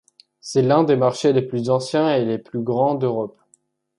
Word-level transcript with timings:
C'est 0.39 0.63
l'un 0.63 0.83
des 0.83 0.95
marchés 0.95 1.31
les 1.31 1.43
plus 1.43 1.69
anciens 1.69 2.15
et 2.15 2.25
les 2.25 2.39
plus 2.39 2.63
grands 2.63 2.95
d'Europe. 2.95 3.37